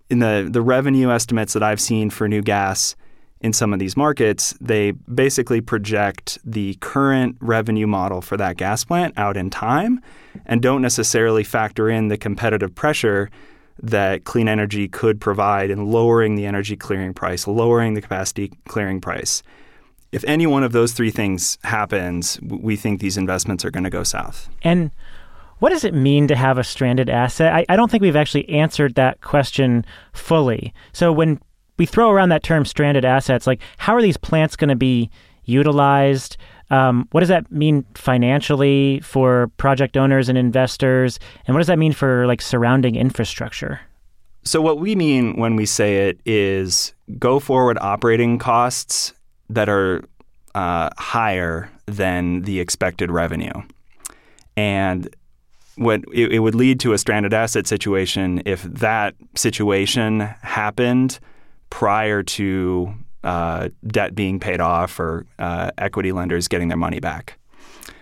[0.10, 2.96] In the, the revenue estimates that I've seen for new gas
[3.40, 8.84] in some of these markets, they basically project the current revenue model for that gas
[8.84, 10.02] plant out in time
[10.46, 13.30] and don't necessarily factor in the competitive pressure
[13.80, 19.00] that clean energy could provide in lowering the energy clearing price, lowering the capacity clearing
[19.00, 19.44] price
[20.12, 23.90] if any one of those three things happens, we think these investments are going to
[23.90, 24.50] go south.
[24.62, 24.92] And
[25.60, 27.54] what does it mean to have a stranded asset?
[27.54, 30.74] I, I don't think we've actually answered that question fully.
[30.94, 31.40] So when
[31.78, 35.10] we throw around that term stranded assets, like how are these plants going to be
[35.46, 36.38] utilized?
[36.70, 41.20] Um, what does that mean financially for project owners and investors?
[41.46, 43.80] And what does that mean for like surrounding infrastructure?
[44.44, 49.14] So, what we mean when we say it is go forward operating costs
[49.50, 50.04] that are
[50.56, 53.54] uh, higher than the expected revenue.
[54.56, 55.14] And
[55.76, 61.20] what it, it, would lead to a stranded asset situation if that situation happened
[61.70, 62.92] prior to
[63.24, 67.38] uh, debt being paid off or uh, equity lenders getting their money back.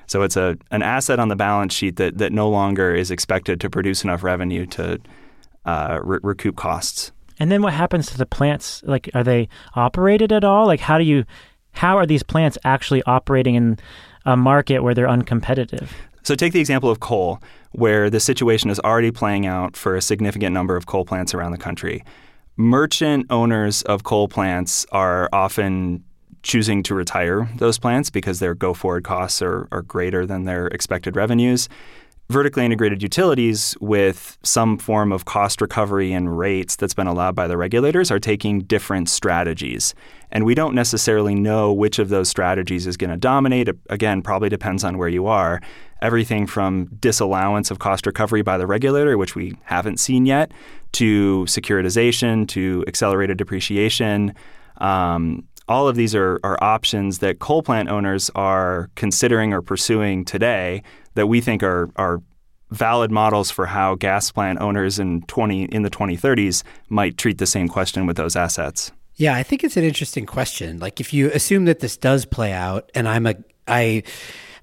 [0.08, 3.60] So it's a an asset on the balance sheet that that no longer is expected
[3.62, 5.00] to produce enough revenue to
[5.66, 7.12] uh, re- recoup costs.
[7.40, 8.82] And then what happens to the plants?
[8.86, 10.66] Like, are they operated at all?
[10.66, 11.26] Like, how do you,
[11.72, 13.80] how are these plants actually operating in
[14.26, 15.90] a market where they're uncompetitive?
[16.24, 17.40] So take the example of coal,
[17.72, 21.52] where the situation is already playing out for a significant number of coal plants around
[21.52, 22.04] the country.
[22.58, 26.04] Merchant owners of coal plants are often
[26.42, 30.68] choosing to retire those plants because their go forward costs are, are greater than their
[30.68, 31.68] expected revenues
[32.30, 37.48] vertically integrated utilities with some form of cost recovery and rates that's been allowed by
[37.48, 39.94] the regulators are taking different strategies.
[40.32, 43.70] And we don't necessarily know which of those strategies is going to dominate.
[43.90, 45.62] Again, probably depends on where you are.
[46.02, 50.52] Everything from disallowance of cost recovery by the regulator, which we haven't seen yet,
[50.94, 54.34] to securitization, to accelerated depreciation.
[54.78, 60.26] Um, all of these are, are options that coal plant owners are considering or pursuing
[60.26, 60.84] today
[61.16, 62.22] that we think are are
[62.72, 67.46] valid models for how gas plant owners in 20 in the 2030s might treat the
[67.46, 68.92] same question with those assets.
[69.16, 70.80] Yeah, I think it's an interesting question.
[70.80, 73.36] Like if you assume that this does play out and I'm a
[73.68, 74.04] I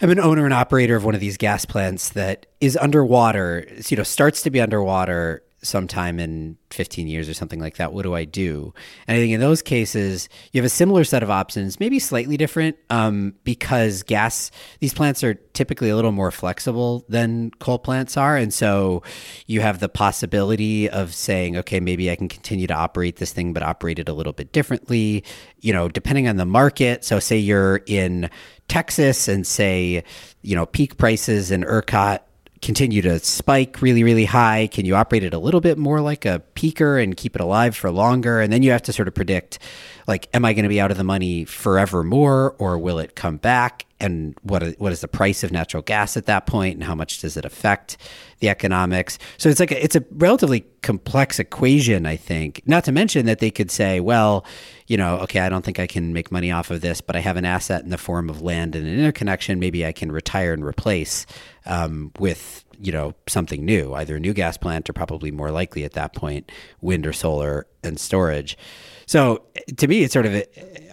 [0.00, 3.96] I'm an owner and operator of one of these gas plants that is underwater, you
[3.96, 8.14] know, starts to be underwater sometime in 15 years or something like that, what do
[8.14, 8.75] I do?
[9.07, 12.37] And I think in those cases, you have a similar set of options, maybe slightly
[12.37, 18.16] different, um, because gas, these plants are typically a little more flexible than coal plants
[18.16, 18.37] are.
[18.37, 19.03] And so
[19.46, 23.53] you have the possibility of saying, okay, maybe I can continue to operate this thing,
[23.53, 25.25] but operate it a little bit differently,
[25.61, 27.05] you know, depending on the market.
[27.05, 28.29] So say you're in
[28.68, 30.03] Texas and say,
[30.42, 32.20] you know, peak prices in ERCOT
[32.62, 34.68] continue to spike really, really high?
[34.68, 37.77] Can you operate it a little bit more like a peaker and keep it alive
[37.77, 38.40] for longer?
[38.40, 39.59] And then you have to sort of predict,
[40.07, 43.14] like, am I going to be out of the money forever more, or will it
[43.16, 43.85] come back?
[44.02, 47.20] And what what is the price of natural gas at that point, and how much
[47.20, 47.96] does it affect
[48.40, 49.18] the economics?
[49.38, 52.62] So it's like a, it's a relatively complex equation, I think.
[52.66, 54.44] Not to mention that they could say, well,
[54.88, 57.20] you know, okay, I don't think I can make money off of this, but I
[57.20, 59.60] have an asset in the form of land and an interconnection.
[59.60, 61.24] Maybe I can retire and replace
[61.64, 65.84] um, with you know something new, either a new gas plant or probably more likely
[65.84, 68.58] at that point wind or solar and storage.
[69.06, 69.44] So
[69.76, 70.44] to me, it's sort of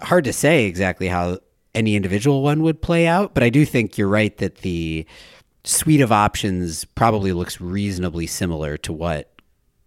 [0.02, 1.40] hard to say exactly how
[1.76, 5.06] any individual one would play out, but I do think you're right that the
[5.64, 9.32] suite of options probably looks reasonably similar to what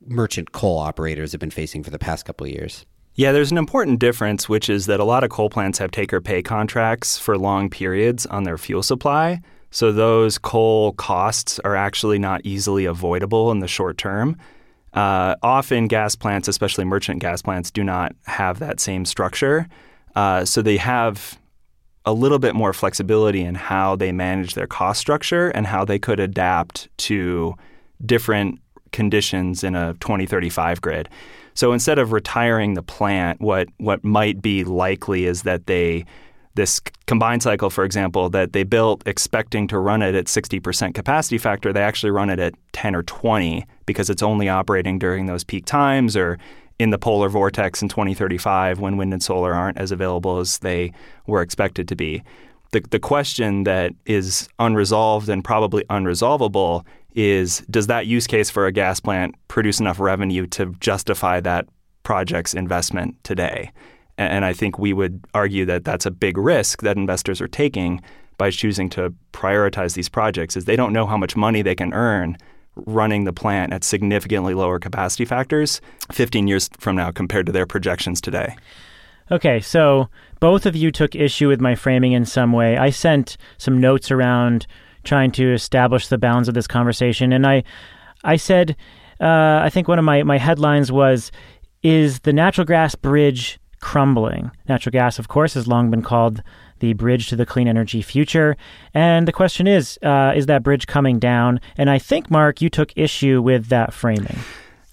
[0.07, 2.85] merchant coal operators have been facing for the past couple of years.
[3.15, 6.13] Yeah, there's an important difference, which is that a lot of coal plants have take
[6.13, 9.41] or pay contracts for long periods on their fuel supply.
[9.71, 14.37] So those coal costs are actually not easily avoidable in the short term.
[14.95, 19.67] Uh, often, gas plants, especially merchant gas plants, do not have that same structure.
[20.15, 21.39] Uh, so they have
[22.05, 25.99] a little bit more flexibility in how they manage their cost structure and how they
[25.99, 27.55] could adapt to
[28.05, 28.59] different
[28.91, 31.09] conditions in a 2035 grid.
[31.55, 36.05] So instead of retiring the plant, what what might be likely is that they
[36.55, 41.39] this combined cycle, for example, that they built expecting to run it at 60% capacity
[41.39, 45.45] factor, they actually run it at 10 or 20 because it's only operating during those
[45.45, 46.39] peak times or
[46.79, 50.93] in the polar vortex in 2035 when wind and solar aren't as available as they
[51.27, 52.23] were expected to be.
[52.73, 58.67] The, the question that is unresolved and probably unresolvable is does that use case for
[58.67, 61.69] a gas plant produce enough revenue to justify that
[62.03, 63.71] project's investment today?
[64.19, 68.01] And I think we would argue that that's a big risk that investors are taking
[68.39, 71.93] by choosing to prioritize these projects is they don't know how much money they can
[71.93, 72.37] earn
[72.75, 75.81] running the plant at significantly lower capacity factors
[76.11, 78.57] 15 years from now compared to their projections today.
[79.31, 80.09] Okay, so
[80.41, 82.77] both of you took issue with my framing in some way.
[82.77, 84.67] I sent some notes around
[85.05, 87.65] trying to establish the bounds of this conversation, and I,
[88.25, 88.77] I said,
[89.21, 91.31] uh, I think one of my, my headlines was,
[91.83, 94.51] "Is the natural gas bridge crumbling.
[94.69, 96.43] Natural gas, of course, has long been called
[96.79, 98.57] the bridge to the clean energy future.
[98.95, 101.61] And the question is uh, is that bridge coming down?
[101.77, 104.39] And I think, Mark, you took issue with that framing.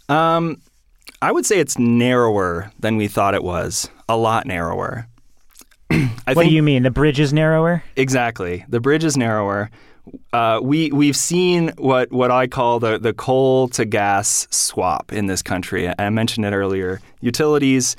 [0.10, 0.62] Um,
[1.22, 5.08] I would say it's narrower than we thought it was, a lot narrower.
[5.88, 6.84] what think, do you mean?
[6.84, 7.84] The bridge is narrower?
[7.96, 8.66] Exactly.
[8.68, 9.70] The bridge is narrower.
[10.34, 15.28] Uh, we we've seen what, what I call the, the coal to gas swap in
[15.28, 15.92] this country.
[16.00, 17.00] I mentioned it earlier.
[17.22, 17.96] Utilities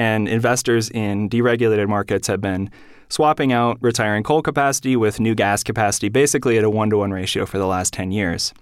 [0.00, 2.70] and investors in deregulated markets have been
[3.10, 7.10] swapping out retiring coal capacity with new gas capacity basically at a one to one
[7.10, 8.54] ratio for the last 10 years.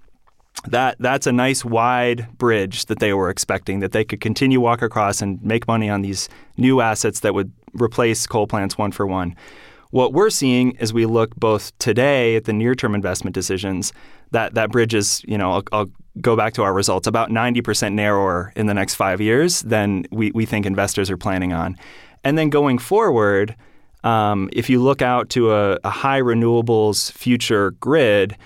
[0.67, 4.81] That, that's a nice wide bridge that they were expecting, that they could continue walk
[4.81, 9.07] across and make money on these new assets that would replace coal plants one for
[9.07, 9.33] one.
[9.91, 13.91] What we're seeing as we look both today at the near term investment decisions,
[14.31, 17.93] that, that bridge is, you know, I'll, I'll go back to our results, about 90%
[17.93, 21.75] narrower in the next five years than we, we think investors are planning on.
[22.23, 23.55] And then going forward,
[24.03, 28.37] um, if you look out to a, a high renewables future grid,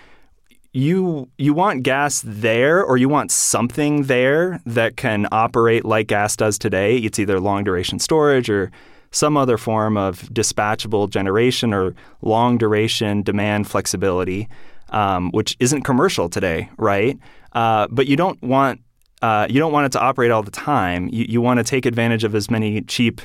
[0.75, 6.35] you you want gas there or you want something there that can operate like gas
[6.35, 6.97] does today.
[6.97, 8.71] It's either long duration storage or
[9.13, 14.49] some other form of dispatchable generation or long duration demand flexibility,
[14.89, 17.17] um, which isn't commercial today, right?
[17.53, 18.81] Uh, but you don't want
[19.21, 21.07] uh, you don't want it to operate all the time.
[21.07, 23.21] You, you want to take advantage of as many cheap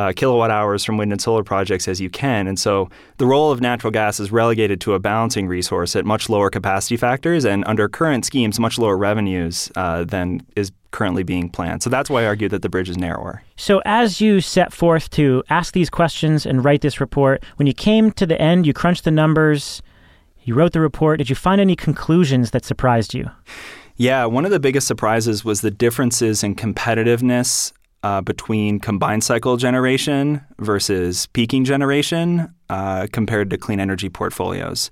[0.00, 2.46] uh, kilowatt hours from wind and solar projects as you can.
[2.46, 2.88] And so
[3.18, 6.96] the role of natural gas is relegated to a balancing resource at much lower capacity
[6.96, 11.82] factors and under current schemes, much lower revenues uh, than is currently being planned.
[11.82, 13.42] So that's why I argue that the bridge is narrower.
[13.56, 17.74] So as you set forth to ask these questions and write this report, when you
[17.74, 19.82] came to the end, you crunched the numbers,
[20.44, 21.18] you wrote the report.
[21.18, 23.30] Did you find any conclusions that surprised you?
[23.96, 27.72] Yeah, one of the biggest surprises was the differences in competitiveness
[28.02, 34.90] uh, between combined cycle generation versus peaking generation uh, compared to clean energy portfolios.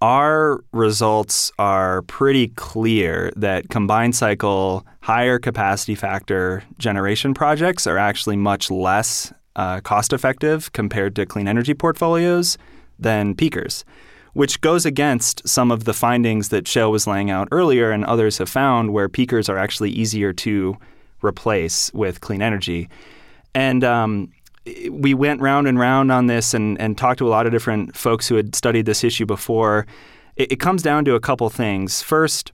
[0.00, 8.36] Our results are pretty clear that combined cycle, higher capacity factor generation projects are actually
[8.36, 12.58] much less uh, cost effective compared to clean energy portfolios
[12.98, 13.84] than peakers
[14.32, 18.38] which goes against some of the findings that Shayle was laying out earlier and others
[18.38, 20.76] have found where peakers are actually easier to
[21.22, 22.88] replace with clean energy.
[23.54, 24.32] And um,
[24.90, 27.96] we went round and round on this and, and talked to a lot of different
[27.96, 29.86] folks who had studied this issue before.
[30.36, 32.02] It, it comes down to a couple things.
[32.02, 32.52] First,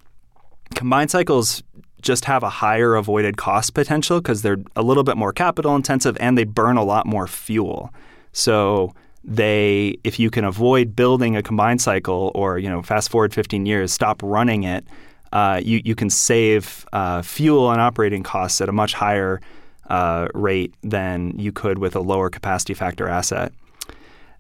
[0.75, 1.63] combined cycles
[2.01, 6.17] just have a higher avoided cost potential because they're a little bit more capital intensive
[6.21, 7.93] and they burn a lot more fuel.
[8.33, 8.95] So
[9.25, 13.67] they if you can avoid building a combined cycle or you know fast forward 15
[13.67, 14.87] years stop running it
[15.33, 19.41] uh, you, you can save uh, fuel and operating costs at a much higher
[19.89, 23.53] uh, rate than you could with a lower capacity factor asset.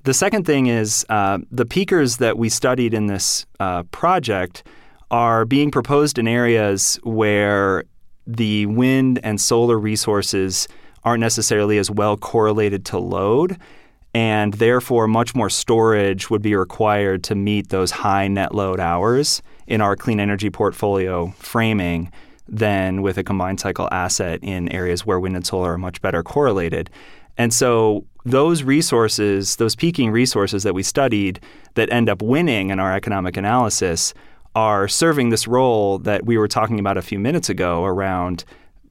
[0.04, 4.66] The second thing is uh, the peakers that we studied in this uh, project
[5.10, 7.84] are being proposed in areas where
[8.26, 10.68] the wind and solar resources
[11.04, 13.58] aren't necessarily as well correlated to load
[14.14, 19.42] and therefore much more storage would be required to meet those high net load hours
[19.68, 22.10] in our clean energy portfolio framing
[22.48, 26.22] than with a combined cycle asset in areas where wind and solar are much better
[26.22, 26.90] correlated.
[27.36, 31.40] And so those resources, those peaking resources that we studied
[31.74, 34.14] that end up winning in our economic analysis
[34.54, 38.44] are serving this role that we were talking about a few minutes ago around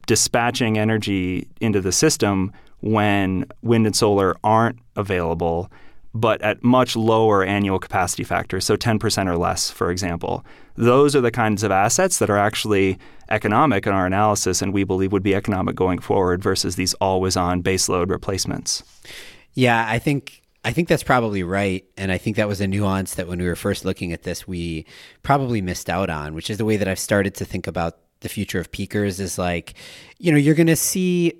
[0.05, 5.69] dispatching energy into the system when wind and solar aren't available,
[6.13, 10.45] but at much lower annual capacity factors, so 10% or less, for example.
[10.78, 12.99] Those are the kinds of assets that are actually
[13.30, 17.36] economic in our analysis and we believe would be economic going forward versus these always
[17.36, 18.84] on baseload replacements.
[19.53, 21.86] Yeah, I think I think that's probably right.
[21.95, 24.47] And I think that was a nuance that when we were first looking at this,
[24.47, 24.86] we
[25.23, 28.30] probably missed out on, which is the way that I've started to think about the
[28.30, 29.75] future of peakers is like,
[30.17, 31.34] you know, you're going to see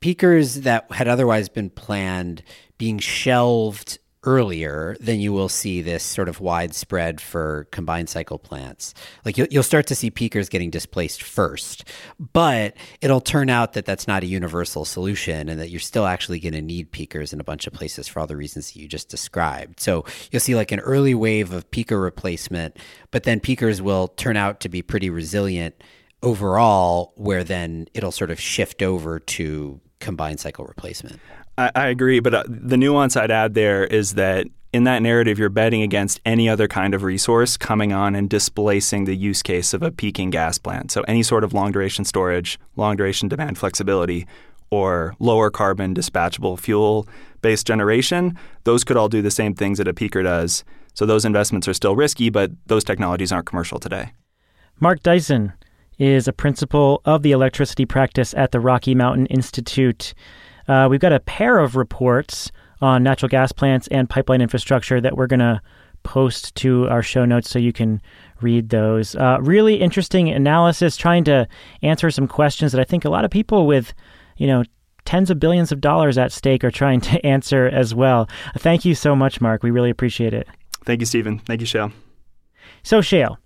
[0.00, 2.42] peakers that had otherwise been planned
[2.76, 8.94] being shelved earlier than you will see this sort of widespread for combined cycle plants.
[9.24, 11.84] Like you'll, you'll start to see peakers getting displaced first,
[12.18, 16.40] but it'll turn out that that's not a universal solution and that you're still actually
[16.40, 18.88] going to need peakers in a bunch of places for all the reasons that you
[18.88, 19.80] just described.
[19.80, 22.78] So you'll see like an early wave of peaker replacement,
[23.10, 25.74] but then peakers will turn out to be pretty resilient
[26.22, 31.20] overall, where then it'll sort of shift over to combined cycle replacement.
[31.56, 35.38] I, I agree, but uh, the nuance I'd add there is that in that narrative,
[35.38, 39.72] you're betting against any other kind of resource coming on and displacing the use case
[39.72, 40.90] of a peaking gas plant.
[40.90, 44.26] So, any sort of long duration storage, long duration demand flexibility,
[44.70, 47.06] or lower carbon dispatchable fuel
[47.40, 50.64] based generation, those could all do the same things that a peaker does.
[50.94, 54.12] So, those investments are still risky, but those technologies aren't commercial today.
[54.80, 55.52] Mark Dyson,
[55.98, 60.14] is a principal of the electricity practice at the Rocky Mountain Institute.
[60.68, 62.50] Uh, we've got a pair of reports
[62.80, 65.60] on natural gas plants and pipeline infrastructure that we're going to
[66.02, 68.00] post to our show notes so you can
[68.40, 69.16] read those.
[69.16, 71.48] Uh, really interesting analysis trying to
[71.82, 73.94] answer some questions that I think a lot of people with,
[74.36, 74.64] you know,
[75.04, 78.28] tens of billions of dollars at stake are trying to answer as well.
[78.58, 79.62] Thank you so much, Mark.
[79.62, 80.46] We really appreciate it.
[80.84, 81.38] Thank you, Stephen.
[81.40, 81.92] Thank you, Shayle.
[82.82, 83.38] So, Shayle,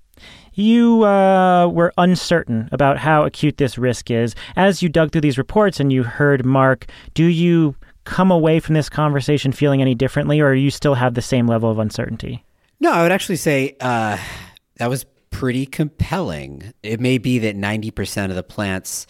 [0.58, 4.34] you uh, were uncertain about how acute this risk is.
[4.56, 8.74] As you dug through these reports and you heard Mark, do you come away from
[8.74, 12.44] this conversation feeling any differently, or you still have the same level of uncertainty?
[12.80, 14.18] No, I would actually say uh,
[14.76, 16.72] that was pretty compelling.
[16.82, 19.06] It may be that 90% of the plants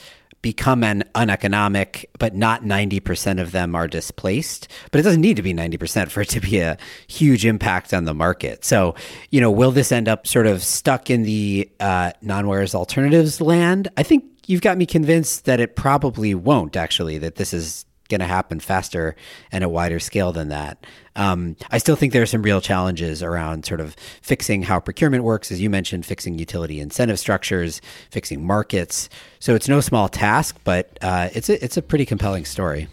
[0.48, 4.66] become an uneconomic, but not 90% of them are displaced.
[4.90, 8.06] But it doesn't need to be 90% for it to be a huge impact on
[8.06, 8.64] the market.
[8.64, 8.94] So,
[9.28, 13.42] you know, will this end up sort of stuck in the uh, non wires alternatives
[13.42, 13.88] land?
[13.98, 18.20] I think you've got me convinced that it probably won't actually, that this is going
[18.20, 19.14] to happen faster
[19.52, 20.84] and a wider scale than that.
[21.16, 25.24] Um, I still think there are some real challenges around sort of fixing how procurement
[25.24, 27.80] works, as you mentioned, fixing utility incentive structures,
[28.10, 29.08] fixing markets.
[29.40, 32.88] So it's no small task, but uh, it's a, it's a pretty compelling story.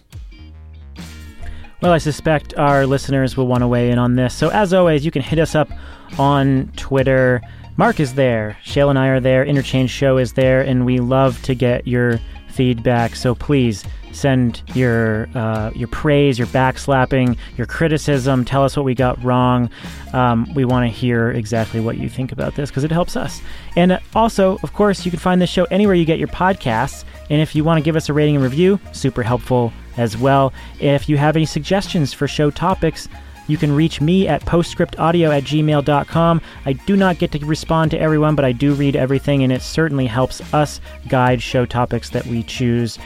[1.82, 4.34] Well, I suspect our listeners will want to weigh in on this.
[4.34, 5.70] So as always, you can hit us up
[6.18, 7.42] on Twitter.
[7.78, 8.58] Mark is there.
[8.64, 9.46] Shayle and I are there.
[9.46, 12.20] Interchange Show is there, and we love to get your
[12.56, 13.16] feedback.
[13.16, 18.46] So please send your uh, your praise, your backslapping, your criticism.
[18.46, 19.70] Tell us what we got wrong.
[20.14, 23.42] Um, we want to hear exactly what you think about this because it helps us.
[23.76, 27.04] And also, of course, you can find this show anywhere you get your podcasts.
[27.30, 30.54] And if you want to give us a rating and review, super helpful as well.
[30.80, 33.10] If you have any suggestions for show topics,
[33.48, 36.42] you can reach me at postscriptaudio at gmail.com.
[36.66, 39.62] I do not get to respond to everyone, but I do read everything, and it
[39.62, 42.98] certainly helps us guide show topics that we choose.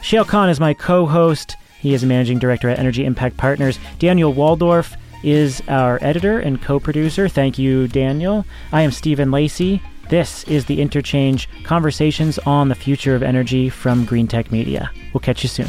[0.00, 1.56] Shayle Kann is my co host.
[1.80, 3.78] He is a managing director at Energy Impact Partners.
[3.98, 7.28] Daniel Woldorff is our editor and co producer.
[7.28, 8.44] Thank you, Daniel.
[8.72, 9.82] I am Stephen Lacey.
[10.08, 14.90] This is the Interchange Conversations on the Future of Energy from Greentech Media.
[15.12, 15.68] We'll catch you soon.